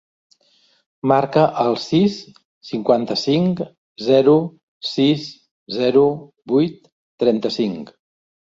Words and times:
Marca 1.11 1.41
el 1.63 1.77
sis, 1.83 2.15
cinquanta-cinc, 2.69 3.61
zero, 4.07 4.35
sis, 4.95 5.29
zero, 5.79 6.05
vuit, 6.55 6.93
trenta-cinc. 7.27 7.95